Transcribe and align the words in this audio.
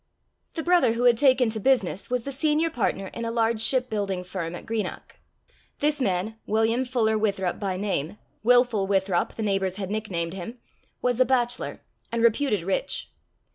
The 0.55 0.63
brother 0.63 0.93
who 0.93 1.03
had 1.03 1.15
taken 1.15 1.51
to 1.51 1.59
business, 1.59 2.09
was 2.09 2.23
the 2.23 2.31
senior 2.31 2.71
partner 2.71 3.09
in 3.09 3.23
a 3.23 3.29
large 3.29 3.61
ship 3.61 3.87
building 3.87 4.23
firm 4.23 4.55
at 4.55 4.65
Greenock. 4.65 5.17
This 5.77 6.01
man, 6.01 6.39
William 6.47 6.85
Fuller 6.85 7.19
Withrop 7.19 7.59
by 7.59 7.77
name 7.77 8.17
Wilful 8.41 8.87
Withrop 8.87 9.35
the 9.35 9.43
neighbours 9.43 9.75
had 9.75 9.91
nicknamed 9.91 10.33
him 10.33 10.57
was 11.03 11.19
a 11.19 11.25
bachelor, 11.25 11.81
and 12.11 12.23
reputed 12.23 12.63
rich. 12.63 13.11